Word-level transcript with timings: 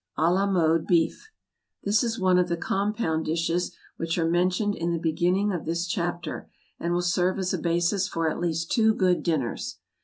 =À 0.17 0.33
la 0.33 0.47
Mode 0.47 0.87
Beef.= 0.87 1.29
This 1.83 2.03
is 2.03 2.19
one 2.19 2.39
of 2.39 2.49
the 2.49 2.57
compound 2.57 3.23
dishes 3.25 3.77
which 3.97 4.17
are 4.17 4.27
mentioned 4.27 4.73
in 4.73 4.89
the 4.93 4.97
beginning 4.97 5.51
of 5.53 5.65
this 5.65 5.85
chapter, 5.85 6.49
and 6.79 6.91
will 6.91 7.03
serve 7.03 7.37
as 7.37 7.53
a 7.53 7.59
basis 7.59 8.07
for 8.07 8.27
at 8.27 8.39
least 8.39 8.71
two 8.71 8.95
good 8.95 9.21
dinners. 9.21 9.77